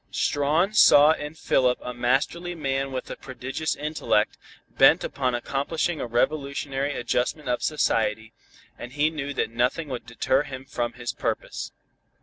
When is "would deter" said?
9.89-10.41